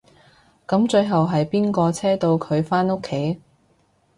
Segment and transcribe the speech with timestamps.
[0.65, 3.39] 噉最後係邊個車到佢返屋企？